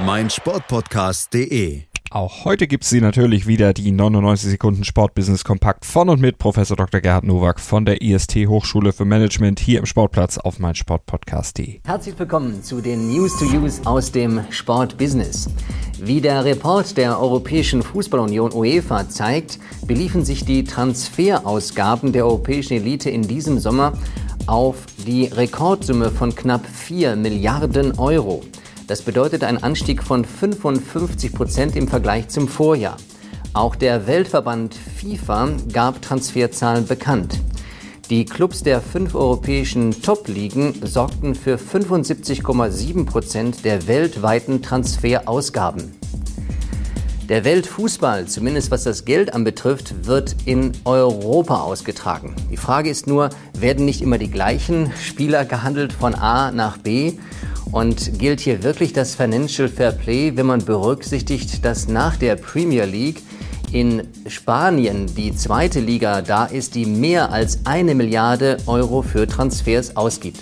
meinsportpodcast.de. 0.00 1.82
Auch 2.10 2.44
heute 2.44 2.66
gibt 2.66 2.84
es 2.84 2.90
sie 2.90 3.00
natürlich 3.00 3.46
wieder, 3.46 3.72
die 3.72 3.90
99 3.90 4.50
Sekunden 4.50 4.84
Sportbusiness 4.84 5.44
Kompakt 5.44 5.86
von 5.86 6.10
und 6.10 6.20
mit 6.20 6.36
Professor 6.36 6.76
Dr. 6.76 7.00
Gerhard 7.00 7.24
Nowak 7.24 7.58
von 7.58 7.86
der 7.86 8.02
IST 8.02 8.46
Hochschule 8.48 8.92
für 8.92 9.04
Management 9.04 9.60
hier 9.60 9.78
im 9.78 9.86
Sportplatz 9.86 10.36
auf 10.36 10.58
meinsportpodcast.de. 10.58 11.80
Herzlich 11.84 12.18
willkommen 12.18 12.62
zu 12.62 12.80
den 12.82 13.10
News 13.10 13.38
to 13.38 13.46
Use 13.46 13.80
aus 13.86 14.12
dem 14.12 14.42
Sportbusiness. 14.50 15.48
Wie 16.00 16.20
der 16.20 16.44
Report 16.44 16.96
der 16.98 17.18
Europäischen 17.18 17.82
Fußballunion 17.82 18.52
UEFA 18.52 19.08
zeigt, 19.08 19.58
beliefen 19.86 20.24
sich 20.24 20.44
die 20.44 20.64
Transferausgaben 20.64 22.12
der 22.12 22.26
europäischen 22.26 22.74
Elite 22.74 23.08
in 23.08 23.22
diesem 23.22 23.58
Sommer 23.58 23.94
auf 24.46 24.84
die 25.06 25.26
Rekordsumme 25.26 26.10
von 26.10 26.34
knapp 26.34 26.66
4 26.66 27.16
Milliarden 27.16 27.98
Euro. 27.98 28.42
Das 28.86 29.02
bedeutet 29.02 29.44
einen 29.44 29.62
Anstieg 29.62 30.02
von 30.02 30.24
55 30.24 31.32
Prozent 31.32 31.76
im 31.76 31.88
Vergleich 31.88 32.28
zum 32.28 32.48
Vorjahr. 32.48 32.96
Auch 33.54 33.76
der 33.76 34.06
Weltverband 34.06 34.74
FIFA 34.74 35.50
gab 35.72 36.02
Transferzahlen 36.02 36.86
bekannt. 36.86 37.40
Die 38.10 38.24
Clubs 38.24 38.62
der 38.62 38.80
fünf 38.80 39.14
europäischen 39.14 40.02
Top-Ligen 40.02 40.74
sorgten 40.84 41.34
für 41.34 41.56
75,7 41.56 43.06
Prozent 43.06 43.64
der 43.64 43.86
weltweiten 43.86 44.62
Transferausgaben. 44.62 45.92
Der 47.28 47.44
Weltfußball, 47.44 48.26
zumindest 48.26 48.70
was 48.70 48.84
das 48.84 49.04
Geld 49.04 49.32
anbetrifft, 49.32 50.06
wird 50.06 50.36
in 50.44 50.72
Europa 50.84 51.62
ausgetragen. 51.62 52.34
Die 52.50 52.56
Frage 52.56 52.90
ist 52.90 53.06
nur, 53.06 53.30
werden 53.58 53.84
nicht 53.86 54.02
immer 54.02 54.18
die 54.18 54.30
gleichen 54.30 54.92
Spieler 55.00 55.44
gehandelt 55.44 55.92
von 55.92 56.14
A 56.14 56.50
nach 56.50 56.78
B? 56.78 57.14
Und 57.72 58.18
gilt 58.18 58.40
hier 58.40 58.62
wirklich 58.62 58.92
das 58.92 59.14
Financial 59.14 59.66
Fair 59.66 59.92
Play, 59.92 60.36
wenn 60.36 60.46
man 60.46 60.62
berücksichtigt, 60.62 61.64
dass 61.64 61.88
nach 61.88 62.16
der 62.16 62.36
Premier 62.36 62.84
League 62.84 63.22
in 63.72 64.02
Spanien 64.26 65.06
die 65.16 65.34
zweite 65.34 65.80
Liga 65.80 66.20
da 66.20 66.44
ist, 66.44 66.74
die 66.74 66.84
mehr 66.84 67.32
als 67.32 67.60
eine 67.64 67.94
Milliarde 67.94 68.58
Euro 68.66 69.00
für 69.00 69.26
Transfers 69.26 69.96
ausgibt? 69.96 70.40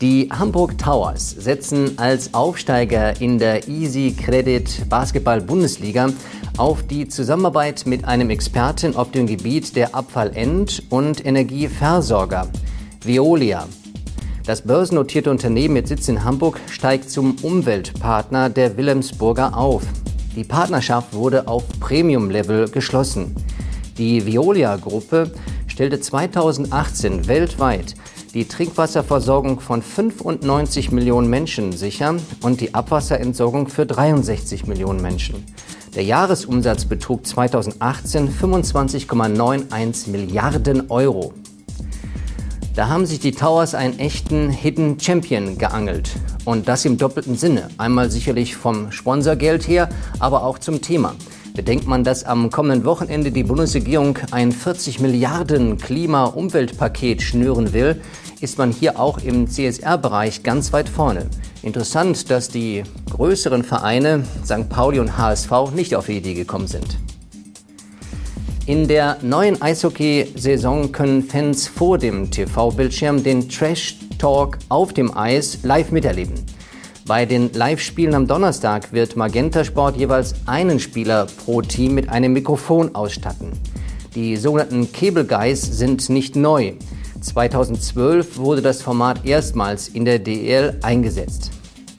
Die 0.00 0.28
Hamburg 0.32 0.76
Towers 0.78 1.30
setzen 1.30 1.98
als 1.98 2.34
Aufsteiger 2.34 3.20
in 3.20 3.38
der 3.38 3.68
Easy 3.68 4.16
Credit 4.18 4.88
Basketball 4.88 5.40
Bundesliga 5.40 6.08
auf 6.56 6.82
die 6.82 7.06
Zusammenarbeit 7.06 7.84
mit 7.86 8.06
einem 8.06 8.30
Experten 8.30 8.96
auf 8.96 9.10
dem 9.12 9.26
Gebiet 9.26 9.76
der 9.76 9.94
Abfallend- 9.94 10.82
und 10.88 11.24
Energieversorger, 11.24 12.48
Veolia. 13.04 13.68
Das 14.50 14.62
börsennotierte 14.62 15.30
Unternehmen 15.30 15.74
mit 15.74 15.86
Sitz 15.86 16.08
in 16.08 16.24
Hamburg 16.24 16.58
steigt 16.68 17.08
zum 17.08 17.36
Umweltpartner 17.40 18.50
der 18.50 18.76
Wilhelmsburger 18.76 19.56
auf. 19.56 19.84
Die 20.34 20.42
Partnerschaft 20.42 21.14
wurde 21.14 21.46
auf 21.46 21.62
Premium-Level 21.78 22.68
geschlossen. 22.68 23.36
Die 23.96 24.26
Veolia-Gruppe 24.26 25.30
stellte 25.68 26.00
2018 26.00 27.28
weltweit 27.28 27.94
die 28.34 28.48
Trinkwasserversorgung 28.48 29.60
von 29.60 29.82
95 29.82 30.90
Millionen 30.90 31.30
Menschen 31.30 31.70
sicher 31.70 32.16
und 32.42 32.60
die 32.60 32.74
Abwasserentsorgung 32.74 33.68
für 33.68 33.86
63 33.86 34.66
Millionen 34.66 35.00
Menschen. 35.00 35.44
Der 35.94 36.02
Jahresumsatz 36.02 36.86
betrug 36.86 37.24
2018 37.24 38.28
25,91 38.28 40.10
Milliarden 40.10 40.90
Euro. 40.90 41.34
Da 42.80 42.88
haben 42.88 43.04
sich 43.04 43.20
die 43.20 43.32
Towers 43.32 43.74
einen 43.74 43.98
echten 43.98 44.48
Hidden 44.48 44.98
Champion 44.98 45.58
geangelt. 45.58 46.12
Und 46.46 46.66
das 46.66 46.86
im 46.86 46.96
doppelten 46.96 47.36
Sinne. 47.36 47.68
Einmal 47.76 48.10
sicherlich 48.10 48.56
vom 48.56 48.90
Sponsorgeld 48.90 49.68
her, 49.68 49.90
aber 50.18 50.44
auch 50.44 50.58
zum 50.58 50.80
Thema. 50.80 51.14
Bedenkt 51.54 51.86
man, 51.86 52.04
dass 52.04 52.24
am 52.24 52.48
kommenden 52.50 52.86
Wochenende 52.86 53.32
die 53.32 53.42
Bundesregierung 53.42 54.18
ein 54.30 54.50
40 54.50 54.98
Milliarden 54.98 55.76
Klima-Umweltpaket 55.76 57.20
schnüren 57.20 57.74
will, 57.74 58.00
ist 58.40 58.56
man 58.56 58.72
hier 58.72 58.98
auch 58.98 59.18
im 59.18 59.46
CSR-Bereich 59.46 60.42
ganz 60.42 60.72
weit 60.72 60.88
vorne. 60.88 61.26
Interessant, 61.60 62.30
dass 62.30 62.48
die 62.48 62.84
größeren 63.10 63.62
Vereine, 63.62 64.24
St. 64.42 64.70
Pauli 64.70 65.00
und 65.00 65.18
HSV, 65.18 65.50
nicht 65.74 65.94
auf 65.96 66.06
die 66.06 66.16
Idee 66.16 66.32
gekommen 66.32 66.66
sind. 66.66 66.96
In 68.70 68.86
der 68.86 69.18
neuen 69.20 69.60
Eishockey-Saison 69.60 70.92
können 70.92 71.24
Fans 71.24 71.66
vor 71.66 71.98
dem 71.98 72.30
TV-Bildschirm 72.30 73.20
den 73.20 73.48
Trash-Talk 73.48 74.58
auf 74.68 74.92
dem 74.92 75.16
Eis 75.16 75.58
live 75.64 75.90
miterleben. 75.90 76.34
Bei 77.04 77.26
den 77.26 77.52
Live-Spielen 77.52 78.14
am 78.14 78.28
Donnerstag 78.28 78.92
wird 78.92 79.16
Magenta 79.16 79.64
Sport 79.64 79.96
jeweils 79.96 80.36
einen 80.46 80.78
Spieler 80.78 81.26
pro 81.44 81.62
Team 81.62 81.96
mit 81.96 82.10
einem 82.10 82.32
Mikrofon 82.32 82.94
ausstatten. 82.94 83.50
Die 84.14 84.36
sogenannten 84.36 84.92
Cable 84.92 85.24
Guys 85.24 85.62
sind 85.62 86.08
nicht 86.08 86.36
neu. 86.36 86.74
2012 87.20 88.38
wurde 88.38 88.62
das 88.62 88.82
Format 88.82 89.26
erstmals 89.26 89.88
in 89.88 90.04
der 90.04 90.20
DEL 90.20 90.78
eingesetzt. 90.82 91.50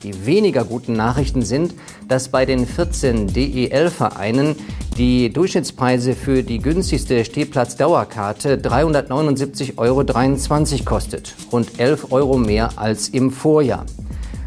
Die 0.02 0.26
weniger 0.26 0.64
guten 0.64 0.94
Nachrichten 0.94 1.42
sind, 1.42 1.74
dass 2.08 2.28
bei 2.28 2.44
den 2.44 2.66
14 2.66 3.28
DEL-Vereinen 3.28 4.56
die 4.98 5.32
Durchschnittspreise 5.32 6.14
für 6.14 6.42
die 6.42 6.58
günstigste 6.58 7.24
Stehplatzdauerkarte 7.24 8.56
379,23 8.56 9.78
Euro 9.78 10.84
kostet, 10.84 11.34
rund 11.52 11.78
11 11.78 12.10
Euro 12.10 12.36
mehr 12.36 12.78
als 12.78 13.08
im 13.08 13.30
Vorjahr. 13.30 13.86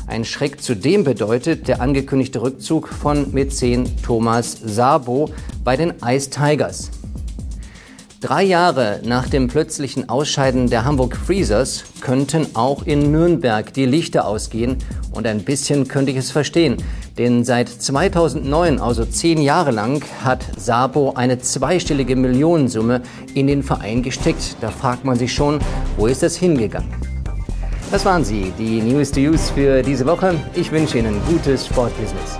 Ein 0.08 0.26
Schreck 0.26 0.62
zudem 0.62 1.04
bedeutet 1.04 1.68
der 1.68 1.82
angekündigte 1.82 2.42
Rückzug 2.42 2.90
von 2.90 3.34
Mäzen 3.34 3.90
Thomas 4.04 4.58
Sabo 4.64 5.30
bei 5.64 5.78
den 5.78 5.94
Ice 6.06 6.30
Tigers. 6.30 6.92
Drei 8.26 8.42
Jahre 8.42 9.02
nach 9.06 9.30
dem 9.30 9.48
plötzlichen 9.48 10.10
Ausscheiden 10.10 10.68
der 10.68 10.84
Hamburg 10.84 11.16
Freezers 11.16 11.84
könnten 12.02 12.56
auch 12.56 12.82
in 12.82 13.12
Nürnberg 13.12 13.72
die 13.72 13.86
Lichter 13.86 14.28
ausgehen 14.28 14.78
und 15.12 15.28
ein 15.28 15.44
bisschen 15.44 15.88
könnte 15.88 16.10
ich 16.12 16.18
es 16.18 16.32
verstehen, 16.32 16.78
denn 17.20 17.44
seit 17.44 17.70
2009, 17.70 18.82
also 18.82 19.06
zehn 19.06 19.40
Jahre 19.40 19.70
lang, 19.70 20.04
hat 20.24 20.44
Sabo 20.58 21.14
eine 21.14 21.38
zweistellige 21.38 22.16
Millionensumme 22.16 23.04
in 23.36 23.46
den 23.46 23.62
Verein 23.62 24.02
gesteckt. 24.02 24.56
Da 24.60 24.72
fragt 24.72 25.06
man 25.06 25.20
sich 25.20 25.32
schon, 25.32 25.60
wo 25.96 26.08
ist 26.08 26.24
das 26.24 26.36
hingegangen? 26.36 26.90
Das 27.92 28.06
waren 28.06 28.26
sie, 28.26 28.52
die 28.58 28.82
News 28.82 29.12
to 29.12 29.20
Use 29.20 29.54
für 29.54 29.84
diese 29.84 30.08
Woche. 30.08 30.34
Ich 30.56 30.72
wünsche 30.72 30.98
Ihnen 30.98 31.22
gutes 31.28 31.68
Sportbusiness. 31.68 32.40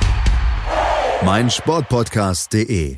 meinsportpodcast.de. 1.23 2.95